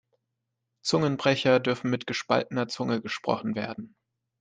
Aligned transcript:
Zungenbrecher 0.81 1.59
dürfen 1.59 1.91
mit 1.91 2.07
gespaltener 2.07 2.67
Zunge 2.67 3.01
gesprochen 3.03 3.53
werden. 3.53 3.95